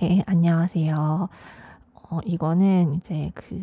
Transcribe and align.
네, 0.00 0.22
안녕하세요. 0.26 1.28
어, 1.94 2.18
이거는 2.24 2.94
이제 2.94 3.32
그, 3.34 3.56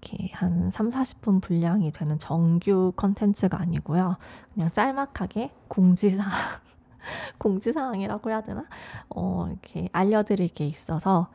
이렇게 0.00 0.32
한 0.32 0.70
3, 0.70 0.90
40분 0.90 1.42
분량이 1.42 1.90
되는 1.90 2.20
정규 2.20 2.92
컨텐츠가 2.94 3.60
아니고요. 3.62 4.16
그냥 4.54 4.70
짤막하게 4.70 5.50
공지사항, 5.66 6.30
공지사항이라고 7.38 8.30
해야 8.30 8.42
되나? 8.42 8.64
어, 9.10 9.48
이렇게 9.50 9.88
알려드릴 9.90 10.50
게 10.50 10.68
있어서 10.68 11.30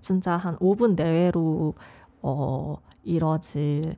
진짜 0.00 0.38
한 0.38 0.56
5분 0.56 0.96
내외로 0.96 1.74
어, 2.22 2.78
이뤄질 3.04 3.94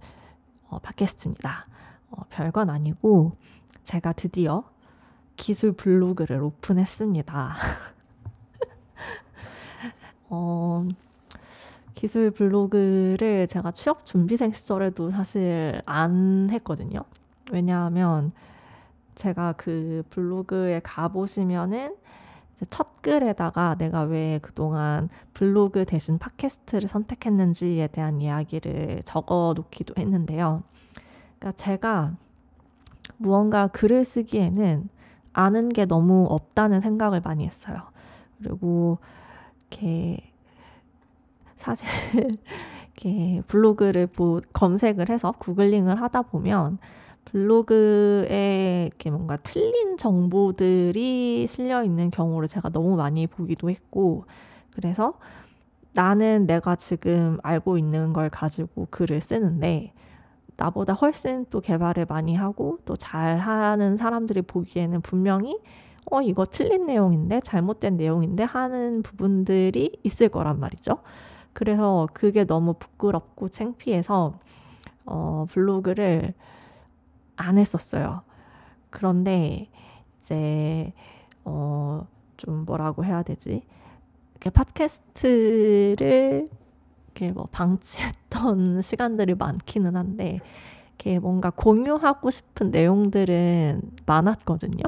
어, 0.70 0.80
팟캐스트입니다. 0.80 1.68
어, 2.10 2.22
별건 2.30 2.68
아니고 2.68 3.36
제가 3.84 4.12
드디어 4.14 4.64
기술 5.36 5.70
블로그를 5.70 6.42
오픈했습니다. 6.42 7.54
어, 10.34 10.88
기술 11.94 12.30
블로그를 12.30 13.46
제가 13.46 13.70
취업 13.72 14.06
준비생 14.06 14.52
시절에도 14.52 15.10
사실 15.10 15.82
안 15.84 16.48
했거든요. 16.50 17.02
왜냐하면 17.52 18.32
제가 19.14 19.52
그 19.58 20.02
블로그에 20.08 20.80
가보시면은 20.82 21.96
첫 22.70 23.02
글에다가 23.02 23.74
내가 23.74 24.02
왜 24.02 24.38
그동안 24.40 25.10
블로그 25.34 25.84
대신 25.84 26.18
팟캐스트를 26.18 26.88
선택했는지에 26.88 27.88
대한 27.88 28.22
이야기를 28.22 29.02
적어 29.04 29.52
놓기도 29.54 29.94
했는데요. 29.98 30.62
그러니까 31.38 31.62
제가 31.62 32.14
무언가 33.18 33.66
글을 33.66 34.06
쓰기에는 34.06 34.88
아는 35.34 35.68
게 35.68 35.84
너무 35.84 36.26
없다는 36.30 36.80
생각을 36.80 37.20
많이 37.20 37.44
했어요. 37.44 37.82
그리고 38.38 38.98
이렇게 39.72 40.18
사실 41.56 41.86
이렇게 43.02 43.42
블로그를 43.46 44.06
보, 44.06 44.40
검색을 44.52 45.08
해서 45.08 45.32
구글링을 45.32 46.00
하다 46.00 46.22
보면 46.22 46.78
블로그에 47.24 48.86
이렇게 48.88 49.10
뭔가 49.10 49.36
틀린 49.38 49.96
정보들이 49.96 51.46
실려 51.48 51.82
있는 51.82 52.10
경우를 52.10 52.48
제가 52.48 52.68
너무 52.68 52.96
많이 52.96 53.26
보기도 53.26 53.70
했고 53.70 54.26
그래서 54.74 55.14
나는 55.94 56.46
내가 56.46 56.76
지금 56.76 57.38
알고 57.42 57.78
있는 57.78 58.12
걸 58.12 58.28
가지고 58.28 58.88
글을 58.90 59.20
쓰는데 59.20 59.92
나보다 60.56 60.92
훨씬 60.92 61.46
또 61.48 61.60
개발을 61.60 62.06
많이 62.08 62.34
하고 62.34 62.78
또 62.84 62.96
잘하는 62.96 63.96
사람들이 63.96 64.42
보기에는 64.42 65.00
분명히 65.00 65.58
어, 66.10 66.20
이거 66.20 66.44
틀린 66.44 66.86
내용인데, 66.86 67.40
잘못된 67.40 67.96
내용인데 67.96 68.42
하는 68.44 69.02
부분들이 69.02 69.98
있을 70.02 70.28
거란 70.28 70.58
말이죠. 70.60 70.98
그래서 71.52 72.08
그게 72.12 72.44
너무 72.44 72.74
부끄럽고 72.74 73.48
창피해서, 73.48 74.34
어, 75.06 75.46
블로그를 75.50 76.34
안 77.36 77.58
했었어요. 77.58 78.22
그런데 78.90 79.68
이제, 80.20 80.92
어, 81.44 82.06
좀 82.36 82.64
뭐라고 82.64 83.04
해야 83.04 83.22
되지? 83.22 83.62
이렇게 84.32 84.50
팟캐스트를 84.50 86.48
이렇게 87.06 87.32
뭐 87.32 87.46
방치했던 87.52 88.82
시간들이 88.82 89.34
많기는 89.34 89.96
한데, 89.96 90.40
이렇게 90.98 91.18
뭔가 91.18 91.50
공유하고 91.50 92.30
싶은 92.30 92.70
내용들은 92.70 93.82
많았거든요. 94.06 94.82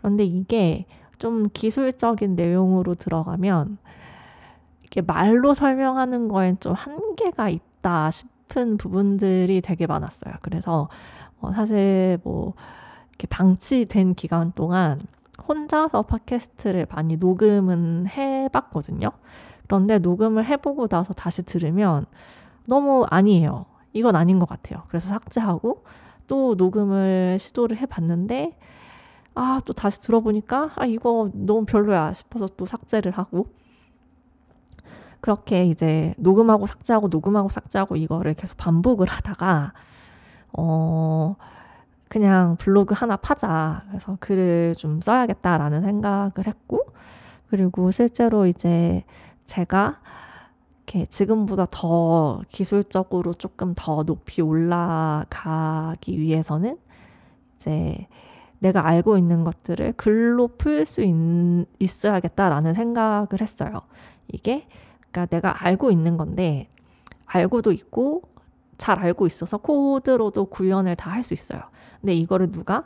그런데 0.00 0.24
이게 0.24 0.86
좀 1.18 1.48
기술적인 1.52 2.34
내용으로 2.34 2.94
들어가면 2.94 3.78
이게 4.84 5.02
말로 5.02 5.54
설명하는 5.54 6.28
거엔 6.28 6.58
좀 6.60 6.72
한계가 6.72 7.48
있다 7.48 8.10
싶은 8.10 8.76
부분들이 8.76 9.60
되게 9.60 9.86
많았어요. 9.86 10.34
그래서 10.42 10.88
어 11.40 11.52
사실 11.52 12.18
뭐 12.24 12.54
이렇게 13.10 13.26
방치된 13.28 14.14
기간 14.14 14.52
동안 14.52 14.98
혼자서 15.46 16.02
팟캐스트를 16.02 16.86
많이 16.90 17.16
녹음은 17.16 18.08
해봤거든요. 18.08 19.10
그런데 19.66 19.98
녹음을 19.98 20.44
해보고 20.46 20.88
나서 20.88 21.12
다시 21.12 21.44
들으면 21.44 22.06
너무 22.66 23.06
아니에요. 23.08 23.66
이건 23.92 24.16
아닌 24.16 24.38
것 24.38 24.48
같아요. 24.48 24.82
그래서 24.88 25.08
삭제하고 25.08 25.84
또 26.26 26.54
녹음을 26.56 27.38
시도를 27.38 27.78
해봤는데 27.78 28.56
아, 29.34 29.60
또 29.64 29.72
다시 29.72 30.00
들어보니까, 30.00 30.70
아, 30.76 30.86
이거 30.86 31.30
너무 31.32 31.64
별로야 31.64 32.12
싶어서 32.12 32.48
또 32.56 32.66
삭제를 32.66 33.12
하고, 33.12 33.46
그렇게 35.20 35.66
이제 35.66 36.14
녹음하고 36.18 36.66
삭제하고 36.66 37.08
녹음하고 37.08 37.48
삭제하고 37.48 37.96
이거를 37.96 38.34
계속 38.34 38.56
반복을 38.56 39.06
하다가, 39.10 39.72
어, 40.52 41.36
그냥 42.08 42.56
블로그 42.56 42.94
하나 42.96 43.16
파자. 43.16 43.82
그래서 43.88 44.16
글을 44.20 44.74
좀 44.76 45.00
써야겠다라는 45.00 45.82
생각을 45.82 46.46
했고, 46.46 46.86
그리고 47.48 47.90
실제로 47.90 48.46
이제 48.46 49.04
제가 49.46 49.98
이렇게 50.90 51.06
지금보다 51.06 51.66
더 51.70 52.42
기술적으로 52.48 53.32
조금 53.34 53.74
더 53.76 54.02
높이 54.02 54.42
올라가기 54.42 56.18
위해서는 56.18 56.78
이제 57.56 58.08
내가 58.60 58.86
알고 58.86 59.18
있는 59.18 59.44
것들을 59.44 59.94
글로 59.96 60.48
풀 60.48 60.86
수 60.86 61.02
있어야겠다라는 61.78 62.74
생각을 62.74 63.28
했어요. 63.40 63.82
이게 64.28 64.66
그러니까 65.10 65.26
내가 65.26 65.64
알고 65.66 65.90
있는 65.90 66.16
건데 66.16 66.68
알고도 67.26 67.72
있고 67.72 68.22
잘 68.78 68.98
알고 68.98 69.26
있어서 69.26 69.58
코드로도 69.58 70.46
구현을 70.46 70.96
다 70.96 71.10
할 71.12 71.22
수 71.22 71.34
있어요. 71.34 71.60
근데 72.00 72.14
이거를 72.14 72.52
누가 72.52 72.84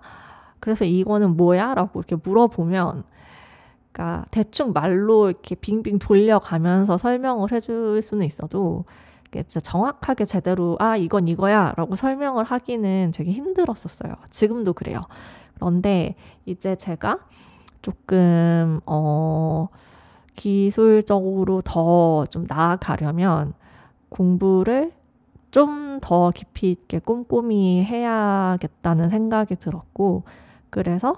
그래서 0.61 0.85
이거는 0.85 1.37
뭐야? 1.37 1.75
라고 1.75 2.01
이렇게 2.01 2.17
물어보면 2.17 3.05
그러니까 3.93 4.27
대충 4.31 4.73
말로 4.73 5.29
이렇게 5.31 5.55
빙빙 5.55 5.99
돌려가면서 6.01 6.99
설명을 6.99 7.53
해줄 7.53 8.03
수는 8.03 8.27
있어도 8.27 8.85
진짜 9.33 9.61
정확하게 9.61 10.25
제대로 10.27 10.77
아 10.81 10.97
이건 10.97 11.27
이거야라고 11.29 11.97
설명을 11.97 12.45
하기는 12.45 13.13
되게 13.15 13.33
힘들었었어요. 13.33 14.15
지금도 14.31 14.75
그래요. 14.75 15.01
그런데 15.55 16.15
이제 16.47 16.77
제가 16.77 17.19
조금 17.83 18.81
어 18.87 19.69
기술적으로 20.35 21.61
더 21.63 22.25
좀 22.31 22.45
나아가려면 22.49 23.55
공부를 24.09 24.93
좀 25.51 25.85
더 26.01 26.31
깊이 26.33 26.71
있게 26.73 26.99
꼼꼼히 26.99 27.85
해야겠다는 27.85 29.09
생각이 29.11 29.57
들었고 29.57 30.25
그래서 30.71 31.15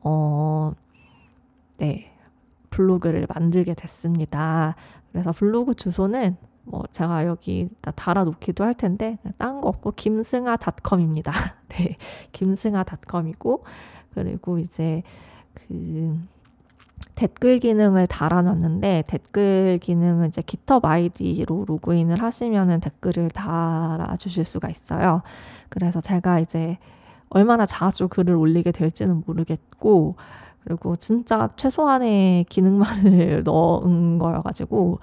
어 0.00 0.72
네. 1.78 2.12
블로그를 2.70 3.26
만들게 3.28 3.74
됐습니다. 3.74 4.76
그래서 5.10 5.32
블로그 5.32 5.74
주소는 5.74 6.36
뭐 6.64 6.84
제가 6.92 7.26
여기 7.26 7.68
달아놓기도 7.80 8.64
할 8.64 8.74
텐데 8.74 9.18
딴 9.38 9.60
거 9.60 9.68
없고 9.68 9.92
김승아닷컴입니다. 9.92 11.32
네, 11.70 11.96
김승아닷컴이고 12.32 13.64
그리고 14.14 14.58
이제 14.58 15.02
그 15.54 16.18
댓글 17.14 17.58
기능을 17.58 18.06
달아놨는데 18.06 19.04
댓글 19.06 19.78
기능은 19.82 20.28
이제 20.28 20.42
GitHub 20.42 20.86
아이디로 20.86 21.64
로그인을 21.66 22.22
하시면은 22.22 22.80
댓글을 22.80 23.30
달아주실 23.30 24.44
수가 24.44 24.68
있어요. 24.70 25.22
그래서 25.68 26.00
제가 26.00 26.40
이제 26.40 26.78
얼마나 27.28 27.66
자주 27.66 28.08
글을 28.08 28.34
올리게 28.34 28.72
될지는 28.72 29.22
모르겠고 29.26 30.16
그리고 30.64 30.96
진짜 30.96 31.48
최소한의 31.56 32.44
기능만을 32.44 33.42
넣은 33.44 34.18
거여가지고 34.18 35.00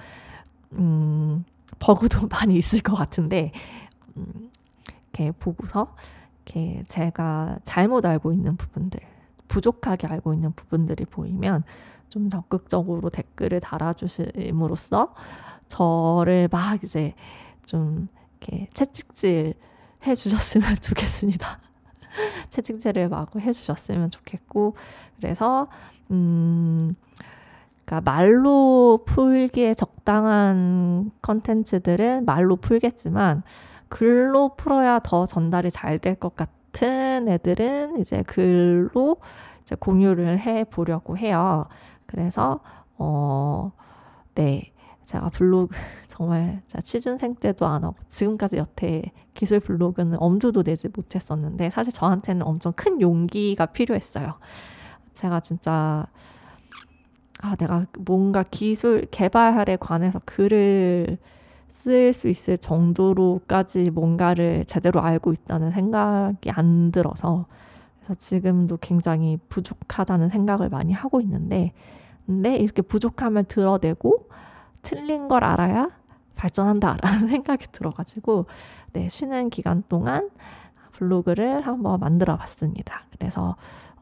음, 0.74 1.46
버그도 1.80 2.28
많이 2.30 2.56
있을 2.56 2.82
것 2.82 2.96
같은데, 2.96 3.52
음, 4.18 4.52
이렇게 5.14 5.32
보고서, 5.32 5.96
이렇게 6.46 6.84
제가 6.88 7.60
잘못 7.64 8.06
알고 8.06 8.34
있는 8.34 8.58
부분들, 8.58 9.00
부족하게 9.48 10.08
알고 10.08 10.34
있는 10.34 10.52
부분들이 10.54 11.06
보이면 11.06 11.64
좀 12.10 12.30
적극적으로 12.30 13.10
댓글을 13.10 13.60
달아주심으로써 13.60 15.14
저를 15.68 16.50
막 16.52 16.84
이제 16.84 17.14
좀 17.66 18.08
이렇게 18.42 18.68
채찍질 18.74 19.54
해 20.06 20.16
주셨으면 20.16 20.76
좋겠습니다. 20.82 21.60
채찍질을 22.50 23.10
마구 23.10 23.40
해 23.40 23.54
주셨으면 23.54 24.10
좋겠고, 24.10 24.76
그래서, 25.18 25.68
음, 26.12 26.96
그러니까 27.90 28.02
말로 28.12 29.00
풀기에 29.06 29.74
적당한 29.74 31.10
컨텐츠들은 31.24 32.24
말로 32.26 32.56
풀겠지만 32.56 33.42
글로 33.90 34.56
풀어야 34.56 35.00
더 35.00 35.26
전달이 35.26 35.72
잘 35.72 35.98
될 35.98 36.16
것 36.20 36.36
같은 36.36 37.28
애들은 37.28 38.00
이제 38.00 38.22
글로 38.28 39.18
이제 39.64 39.76
공유를 39.76 40.38
해 40.40 40.66
보려고 40.66 41.18
해요. 41.18 41.66
그래서 42.06 42.60
어 43.00 43.72
네. 44.36 44.72
제가 45.06 45.30
블로그 45.30 45.76
정말 46.08 46.62
제가 46.68 46.82
취준생 46.82 47.36
때도 47.36 47.66
안 47.66 47.84
하고 47.84 47.96
지금까지 48.10 48.58
여태 48.58 49.02
기술 49.34 49.60
블로그는 49.60 50.18
엄두도 50.22 50.62
내지 50.62 50.90
못했었는데 50.90 51.72
사실 51.72 51.92
저한테는 51.92 52.46
엄청 52.46 52.72
큰 52.76 53.02
용기가 53.02 53.66
필요했어요. 53.66 54.36
제가 55.16 55.40
진짜 55.40 56.06
아 57.42 57.56
내가 57.56 57.86
뭔가 58.00 58.44
기술 58.44 59.06
개발에 59.12 59.78
관해서 59.78 60.20
글을 60.26 61.18
쓸 61.72 62.12
수 62.12 62.28
있을 62.28 62.58
정도로까지 62.58 63.92
뭔가를 63.92 64.66
제대로 64.66 65.02
알고 65.02 65.32
있다는 65.34 65.72
생각이 65.72 66.52
안 66.52 66.92
들어서 66.92 67.46
그래서 68.00 68.16
지금도 68.16 68.78
굉장히 68.78 69.38
부족하다는 69.48 70.30
생각을 70.30 70.70
많이 70.70 70.92
하고 70.92 71.22
있는데 71.22 71.72
근데 72.26 72.58
이렇게 72.58 72.82
부족함을 72.82 73.46
드러내고 73.46 74.28
틀린 74.82 75.28
걸 75.30 75.44
알아야 75.44 75.90
발전한다라는 76.36 77.28
생각이 77.30 77.68
들어가지고 77.72 78.46
네, 78.94 79.08
쉬는 79.08 79.50
기간 79.50 79.84
동안 79.88 80.30
블로그를 80.94 81.66
한번 81.66 82.00
만들어 82.00 82.36
봤습니다. 82.38 83.04
그래서 83.18 83.56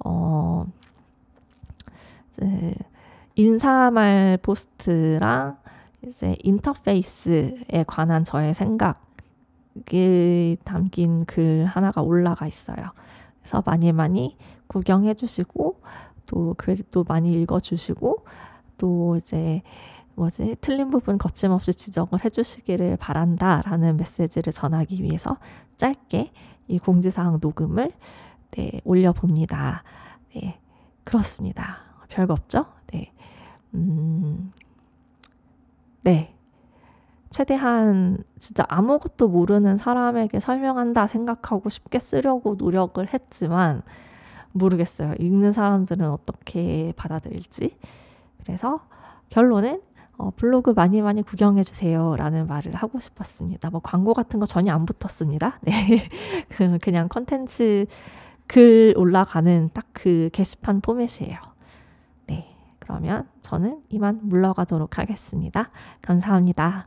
어 0.03 0.65
이제 2.31 2.73
인사말 3.37 4.39
포스트랑 4.41 5.57
이제 6.07 6.35
인터페이스에 6.41 7.85
관한 7.85 8.23
저의 8.23 8.55
생각이 8.55 10.57
담긴 10.63 11.23
글 11.25 11.65
하나가 11.65 12.01
올라가 12.01 12.47
있어요. 12.47 12.77
그래서 13.39 13.61
많이 13.63 13.91
많이 13.91 14.35
구경해 14.65 15.13
주시고 15.13 15.81
또 16.25 16.55
글도 16.57 17.05
많이 17.07 17.31
읽어 17.31 17.59
주시고 17.59 18.25
또 18.79 19.15
이제 19.17 19.61
뭐지 20.15 20.55
틀린 20.59 20.89
부분 20.89 21.19
거침없이 21.19 21.73
지적을 21.73 22.25
해주시기를 22.25 22.97
바란다라는 22.97 23.97
메시지를 23.97 24.51
전하기 24.51 25.03
위해서 25.03 25.37
짧게 25.77 26.31
이 26.69 26.79
공지사항 26.79 27.37
녹음을 27.39 27.91
네, 28.49 28.81
올려봅니다. 28.83 29.83
네, 30.33 30.59
그렇습니다. 31.03 31.83
별거 32.09 32.33
없죠? 32.33 32.76
네, 32.91 33.11
음, 33.73 34.51
네. 36.03 36.33
최대한 37.29 38.23
진짜 38.39 38.65
아무것도 38.69 39.27
모르는 39.27 39.77
사람에게 39.77 40.39
설명한다 40.39 41.07
생각하고 41.07 41.69
쉽게 41.69 41.99
쓰려고 41.99 42.55
노력을 42.55 43.05
했지만 43.13 43.83
모르겠어요. 44.53 45.13
읽는 45.19 45.51
사람들은 45.51 46.09
어떻게 46.09 46.93
받아들일지. 46.95 47.77
그래서 48.43 48.81
결론은 49.29 49.81
어, 50.17 50.31
블로그 50.35 50.71
많이 50.71 51.01
많이 51.01 51.21
구경해 51.21 51.63
주세요. 51.63 52.15
라는 52.17 52.47
말을 52.47 52.73
하고 52.75 52.99
싶었습니다. 52.99 53.69
뭐 53.69 53.81
광고 53.83 54.13
같은 54.13 54.39
거 54.39 54.45
전혀 54.47 54.73
안 54.73 54.85
붙었습니다. 54.85 55.59
네. 55.61 55.73
그, 56.49 56.79
그냥 56.81 57.07
컨텐츠 57.09 57.85
글 58.47 58.93
올라가는 58.97 59.69
딱 59.73 59.85
그 59.93 60.29
게시판 60.31 60.81
포맷이에요. 60.81 61.37
네. 62.87 63.07
그러면 63.07 63.27
저는 63.41 63.81
이만 63.89 64.19
물러가도록 64.23 64.97
하겠습니다. 64.97 65.69
감사합니다. 66.01 66.85